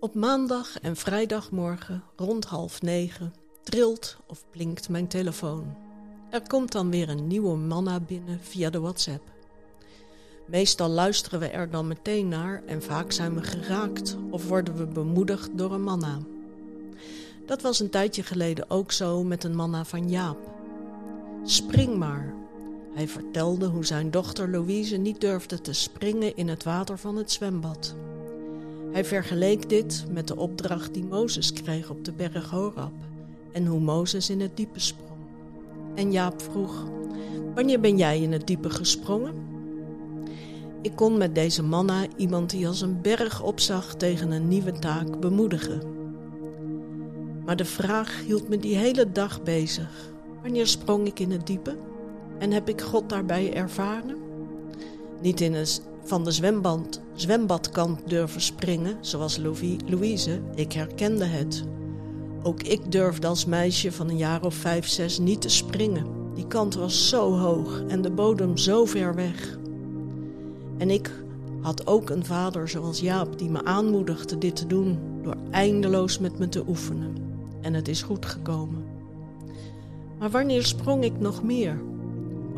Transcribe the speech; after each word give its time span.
Op 0.00 0.14
maandag 0.14 0.80
en 0.80 0.96
vrijdagmorgen 0.96 2.02
rond 2.16 2.44
half 2.44 2.82
negen 2.82 3.34
trilt 3.62 4.16
of 4.26 4.44
blinkt 4.50 4.88
mijn 4.88 5.08
telefoon. 5.08 5.76
Er 6.30 6.48
komt 6.48 6.72
dan 6.72 6.90
weer 6.90 7.08
een 7.08 7.26
nieuwe 7.26 7.56
manna 7.56 8.00
binnen 8.00 8.40
via 8.42 8.70
de 8.70 8.80
WhatsApp. 8.80 9.22
Meestal 10.46 10.88
luisteren 10.88 11.40
we 11.40 11.48
er 11.48 11.70
dan 11.70 11.86
meteen 11.86 12.28
naar 12.28 12.62
en 12.66 12.82
vaak 12.82 13.12
zijn 13.12 13.34
we 13.34 13.42
geraakt 13.42 14.16
of 14.30 14.48
worden 14.48 14.76
we 14.76 14.86
bemoedigd 14.86 15.50
door 15.58 15.72
een 15.72 15.82
manna. 15.82 16.18
Dat 17.46 17.62
was 17.62 17.80
een 17.80 17.90
tijdje 17.90 18.22
geleden 18.22 18.70
ook 18.70 18.92
zo 18.92 19.24
met 19.24 19.44
een 19.44 19.56
manna 19.56 19.84
van 19.84 20.10
Jaap. 20.10 20.38
Spring 21.44 21.96
maar. 21.96 22.34
Hij 22.94 23.08
vertelde 23.08 23.66
hoe 23.66 23.86
zijn 23.86 24.10
dochter 24.10 24.50
Louise 24.50 24.96
niet 24.96 25.20
durfde 25.20 25.60
te 25.60 25.72
springen 25.72 26.36
in 26.36 26.48
het 26.48 26.64
water 26.64 26.98
van 26.98 27.16
het 27.16 27.30
zwembad. 27.30 27.94
Hij 28.92 29.04
vergeleek 29.04 29.68
dit 29.68 30.04
met 30.10 30.28
de 30.28 30.36
opdracht 30.36 30.94
die 30.94 31.04
Mozes 31.04 31.52
kreeg 31.52 31.90
op 31.90 32.04
de 32.04 32.12
berg 32.12 32.50
Horab 32.50 32.92
en 33.52 33.66
hoe 33.66 33.80
Mozes 33.80 34.30
in 34.30 34.40
het 34.40 34.56
diepe 34.56 34.80
sprong. 34.80 35.20
En 35.94 36.12
Jaap 36.12 36.42
vroeg: 36.42 36.84
Wanneer 37.54 37.80
ben 37.80 37.96
jij 37.96 38.20
in 38.20 38.32
het 38.32 38.46
diepe 38.46 38.70
gesprongen? 38.70 39.34
Ik 40.82 40.96
kon 40.96 41.18
met 41.18 41.34
deze 41.34 41.62
manna 41.62 42.06
iemand 42.16 42.50
die 42.50 42.66
als 42.66 42.80
een 42.80 43.00
berg 43.00 43.42
opzag 43.42 43.94
tegen 43.94 44.30
een 44.30 44.48
nieuwe 44.48 44.72
taak 44.72 45.20
bemoedigen. 45.20 45.80
Maar 47.44 47.56
de 47.56 47.64
vraag 47.64 48.24
hield 48.26 48.48
me 48.48 48.58
die 48.58 48.76
hele 48.76 49.12
dag 49.12 49.42
bezig. 49.42 50.12
Wanneer 50.42 50.66
sprong 50.66 51.06
ik 51.06 51.18
in 51.18 51.30
het 51.30 51.46
diepe? 51.46 51.76
En 52.38 52.50
heb 52.50 52.68
ik 52.68 52.80
God 52.80 53.08
daarbij 53.08 53.54
ervaren? 53.54 54.27
Niet 55.20 55.40
in 55.40 55.54
een 55.54 55.66
van 56.04 56.24
de 56.24 56.30
zwembad, 56.30 57.00
zwembadkant 57.14 58.00
durven 58.06 58.40
springen, 58.40 58.96
zoals 59.00 59.36
Louise, 59.86 60.40
ik 60.54 60.72
herkende 60.72 61.24
het. 61.24 61.64
Ook 62.42 62.62
ik 62.62 62.92
durfde 62.92 63.26
als 63.26 63.44
meisje 63.44 63.92
van 63.92 64.08
een 64.08 64.16
jaar 64.16 64.44
of 64.44 64.54
vijf, 64.54 64.86
zes 64.86 65.18
niet 65.18 65.40
te 65.40 65.48
springen. 65.48 66.06
Die 66.34 66.46
kant 66.46 66.74
was 66.74 67.08
zo 67.08 67.32
hoog 67.32 67.82
en 67.88 68.02
de 68.02 68.10
bodem 68.10 68.56
zo 68.56 68.84
ver 68.84 69.14
weg. 69.14 69.58
En 70.78 70.90
ik 70.90 71.10
had 71.60 71.86
ook 71.86 72.10
een 72.10 72.24
vader 72.24 72.68
zoals 72.68 73.00
Jaap 73.00 73.38
die 73.38 73.50
me 73.50 73.64
aanmoedigde 73.64 74.38
dit 74.38 74.56
te 74.56 74.66
doen 74.66 74.98
door 75.22 75.36
eindeloos 75.50 76.18
met 76.18 76.38
me 76.38 76.48
te 76.48 76.64
oefenen. 76.68 77.16
En 77.60 77.74
het 77.74 77.88
is 77.88 78.02
goed 78.02 78.26
gekomen. 78.26 78.84
Maar 80.18 80.30
wanneer 80.30 80.64
sprong 80.64 81.04
ik 81.04 81.18
nog 81.18 81.42
meer? 81.42 81.80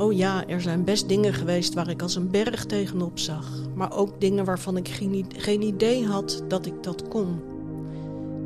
Oh 0.01 0.12
ja, 0.12 0.47
er 0.47 0.61
zijn 0.61 0.84
best 0.84 1.09
dingen 1.09 1.34
geweest 1.34 1.75
waar 1.75 1.89
ik 1.89 2.03
als 2.03 2.15
een 2.15 2.31
berg 2.31 2.65
tegenop 2.65 3.19
zag, 3.19 3.51
maar 3.75 3.97
ook 3.97 4.20
dingen 4.20 4.45
waarvan 4.45 4.77
ik 4.77 4.89
geen, 5.37 5.62
idee 5.62 6.07
had 6.07 6.42
dat 6.48 6.67
ik 6.67 6.83
dat 6.83 7.09
kon. 7.09 7.41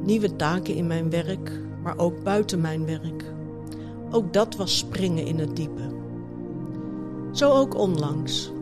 Nieuwe 0.02 0.36
taken 0.36 0.74
in 0.74 0.86
mijn 0.86 1.10
werk, 1.10 1.60
maar 1.82 1.98
ook 1.98 2.22
buiten 2.22 2.60
mijn 2.60 2.86
werk. 2.86 3.24
Ook 4.10 4.32
dat 4.32 4.56
was 4.56 4.78
springen 4.78 5.26
in 5.26 5.38
het 5.38 5.56
diepe. 5.56 5.92
Zo 7.32 7.50
ook 7.50 7.74
onlangs. 7.74 8.52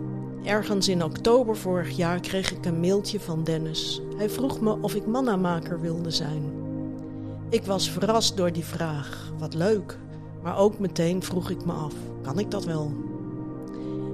Ergens 0.45 0.89
in 0.89 1.05
oktober 1.05 1.56
vorig 1.56 1.97
jaar 1.97 2.21
kreeg 2.21 2.53
ik 2.53 2.67
een 2.67 2.81
mailtje 2.81 3.21
van 3.21 3.45
Dennis. 3.45 4.03
Hij 4.17 4.31
vroeg 4.31 4.61
me 4.61 4.77
of 4.81 4.95
ik 4.95 5.06
mannamaker 5.06 5.81
wilde 5.81 6.11
zijn. 6.11 6.53
Ik 7.51 7.65
was 7.65 7.91
verrast 7.91 8.37
door 8.37 8.53
die 8.53 8.65
vraag. 8.65 9.33
Wat 9.39 9.55
leuk. 9.55 9.99
Maar 10.43 10.59
ook 10.59 10.79
meteen 10.79 11.23
vroeg 11.23 11.51
ik 11.51 11.65
me 11.65 11.73
af: 11.73 11.95
kan 12.23 12.39
ik 12.39 12.51
dat 12.51 12.65
wel? 12.65 12.93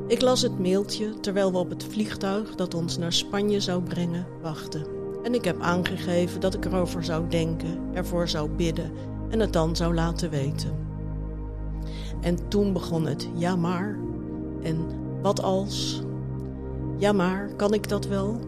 Ik 0.07 0.21
las 0.21 0.43
het 0.43 0.59
mailtje 0.59 1.21
terwijl 1.21 1.53
we 1.53 1.59
op 1.59 1.71
het 1.71 1.85
vliegtuig 1.85 2.55
dat 2.55 2.75
ons 2.75 2.99
naar 2.99 3.13
Spanje 3.13 3.61
zou 3.61 3.83
brengen 3.83 4.27
wachten. 4.43 4.87
En 5.23 5.35
ik 5.35 5.45
heb 5.45 5.61
aangegeven 5.61 6.41
dat 6.41 6.55
ik 6.55 6.65
erover 6.65 7.05
zou 7.05 7.29
denken, 7.29 7.79
ervoor 7.93 8.29
zou 8.29 8.51
bidden 8.51 8.93
en 9.29 9.41
het 9.41 9.53
dan 9.53 9.77
zou 9.77 9.95
laten 9.95 10.31
weten. 10.31 10.77
En 12.21 12.49
toen 12.49 12.73
begon 12.73 13.07
het 13.07 13.29
ja 13.35 13.57
maar 13.57 13.99
en 14.63 14.87
wat 15.23 15.43
als? 15.43 16.03
Ja 16.97 17.13
maar, 17.13 17.51
kan 17.57 17.75
ik 17.75 17.89
dat 17.89 18.07
wel? 18.07 18.41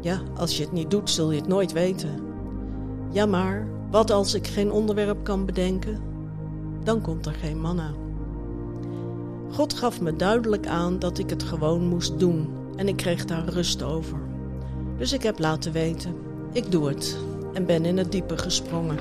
Ja, 0.00 0.20
als 0.36 0.56
je 0.56 0.62
het 0.62 0.72
niet 0.72 0.90
doet, 0.90 1.10
zul 1.10 1.30
je 1.30 1.38
het 1.38 1.48
nooit 1.48 1.72
weten. 1.72 2.20
Ja 3.10 3.26
maar, 3.26 3.68
wat 3.90 4.10
als 4.10 4.34
ik 4.34 4.46
geen 4.46 4.72
onderwerp 4.72 5.24
kan 5.24 5.46
bedenken? 5.46 6.11
Dan 6.84 7.00
komt 7.00 7.26
er 7.26 7.34
geen 7.34 7.60
manna. 7.60 7.90
God 9.52 9.74
gaf 9.74 10.00
me 10.00 10.16
duidelijk 10.16 10.66
aan 10.66 10.98
dat 10.98 11.18
ik 11.18 11.30
het 11.30 11.42
gewoon 11.42 11.88
moest 11.88 12.18
doen 12.18 12.48
en 12.76 12.88
ik 12.88 12.96
kreeg 12.96 13.24
daar 13.24 13.48
rust 13.48 13.82
over. 13.82 14.18
Dus 14.98 15.12
ik 15.12 15.22
heb 15.22 15.38
laten 15.38 15.72
weten, 15.72 16.14
ik 16.52 16.70
doe 16.70 16.88
het 16.88 17.16
en 17.52 17.66
ben 17.66 17.84
in 17.84 17.96
het 17.96 18.12
diepe 18.12 18.38
gesprongen. 18.38 18.98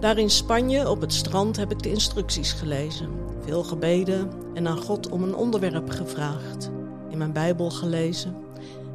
Daar 0.00 0.18
in 0.18 0.30
Spanje 0.30 0.90
op 0.90 1.00
het 1.00 1.12
strand 1.12 1.56
heb 1.56 1.70
ik 1.70 1.82
de 1.82 1.90
instructies 1.90 2.52
gelezen, 2.52 3.08
veel 3.40 3.62
gebeden 3.62 4.30
en 4.54 4.68
aan 4.68 4.78
God 4.78 5.08
om 5.08 5.22
een 5.22 5.36
onderwerp 5.36 5.90
gevraagd, 5.90 6.70
in 7.10 7.18
mijn 7.18 7.32
Bijbel 7.32 7.70
gelezen 7.70 8.36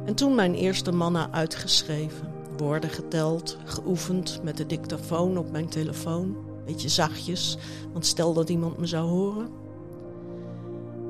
en 0.04 0.14
toen 0.14 0.34
mijn 0.34 0.54
eerste 0.54 0.92
manna 0.92 1.30
uitgeschreven, 1.30 2.32
woorden 2.56 2.90
geteld, 2.90 3.58
geoefend 3.64 4.40
met 4.42 4.56
de 4.56 4.66
dictafoon 4.66 5.38
op 5.38 5.50
mijn 5.50 5.68
telefoon 5.68 6.36
beetje 6.64 6.88
zachtjes, 6.88 7.56
want 7.92 8.06
stel 8.06 8.32
dat 8.32 8.48
iemand 8.48 8.78
me 8.78 8.86
zou 8.86 9.08
horen. 9.08 9.48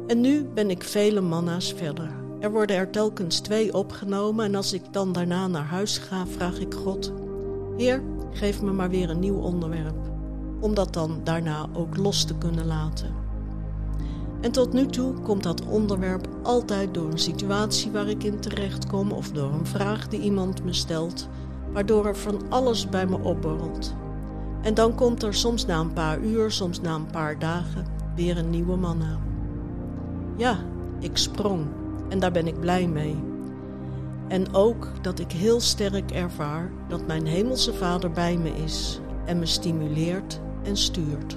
En 0.06 0.20
nu 0.20 0.44
ben 0.44 0.70
ik 0.70 0.82
vele 0.82 1.20
manna's 1.20 1.72
verder. 1.72 2.10
Er 2.40 2.52
worden 2.52 2.76
er 2.76 2.90
telkens 2.90 3.40
twee 3.40 3.74
opgenomen 3.74 4.44
en 4.44 4.54
als 4.54 4.72
ik 4.72 4.82
dan 4.92 5.12
daarna 5.12 5.46
naar 5.46 5.64
huis 5.64 5.98
ga, 5.98 6.26
vraag 6.26 6.58
ik 6.58 6.74
God: 6.74 7.12
Heer, 7.76 8.02
geef 8.32 8.62
me 8.62 8.72
maar 8.72 8.90
weer 8.90 9.10
een 9.10 9.18
nieuw 9.18 9.38
onderwerp, 9.38 10.10
om 10.60 10.74
dat 10.74 10.92
dan 10.92 11.20
daarna 11.24 11.66
ook 11.72 11.96
los 11.96 12.24
te 12.24 12.38
kunnen 12.38 12.66
laten. 12.66 13.14
En 14.40 14.52
tot 14.52 14.72
nu 14.72 14.86
toe 14.86 15.12
komt 15.12 15.42
dat 15.42 15.66
onderwerp 15.66 16.28
altijd 16.42 16.94
door 16.94 17.10
een 17.10 17.18
situatie 17.18 17.90
waar 17.90 18.08
ik 18.08 18.24
in 18.24 18.40
terecht 18.40 18.86
kom 18.86 19.12
of 19.12 19.30
door 19.30 19.52
een 19.52 19.66
vraag 19.66 20.08
die 20.08 20.20
iemand 20.20 20.64
me 20.64 20.72
stelt, 20.72 21.28
waardoor 21.72 22.06
er 22.06 22.16
van 22.16 22.40
alles 22.48 22.88
bij 22.88 23.06
me 23.06 23.18
opborrelt. 23.18 23.94
En 24.62 24.74
dan 24.74 24.94
komt 24.94 25.22
er 25.22 25.34
soms 25.34 25.66
na 25.66 25.80
een 25.80 25.92
paar 25.92 26.18
uur, 26.20 26.50
soms 26.50 26.80
na 26.80 26.94
een 26.94 27.10
paar 27.10 27.38
dagen, 27.38 27.86
weer 28.14 28.38
een 28.38 28.50
nieuwe 28.50 28.76
man 28.76 29.02
aan. 29.02 29.22
Ja, 30.36 30.58
ik 30.98 31.16
sprong 31.16 31.66
en 32.08 32.18
daar 32.18 32.32
ben 32.32 32.46
ik 32.46 32.60
blij 32.60 32.88
mee. 32.88 33.16
En 34.28 34.54
ook 34.54 34.88
dat 35.00 35.18
ik 35.18 35.32
heel 35.32 35.60
sterk 35.60 36.10
ervaar 36.10 36.70
dat 36.88 37.06
mijn 37.06 37.26
hemelse 37.26 37.74
Vader 37.74 38.10
bij 38.10 38.36
me 38.36 38.50
is 38.50 39.00
en 39.24 39.38
me 39.38 39.46
stimuleert 39.46 40.40
en 40.62 40.76
stuurt. 40.76 41.36